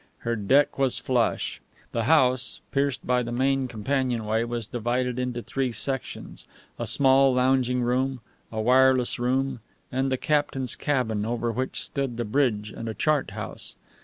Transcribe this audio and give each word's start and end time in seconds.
Her 0.21 0.35
deck 0.35 0.79
was 0.79 0.97
flush. 0.97 1.61
The 1.91 2.05
house, 2.05 2.59
pierced 2.71 3.05
by 3.05 3.21
the 3.21 3.31
main 3.31 3.67
companionway, 3.67 4.45
was 4.45 4.65
divided 4.65 5.19
into 5.19 5.43
three 5.43 5.71
sections 5.71 6.47
a 6.79 6.87
small 6.87 7.31
lounging 7.35 7.83
room, 7.83 8.19
a 8.51 8.59
wireless 8.59 9.19
room, 9.19 9.59
and 9.91 10.11
the 10.11 10.17
captain's 10.17 10.75
cabin, 10.75 11.23
over 11.23 11.51
which 11.51 11.79
stood 11.79 12.17
the 12.17 12.25
bridge 12.25 12.71
and 12.75 12.97
chart 12.97 13.29
house. 13.37 13.75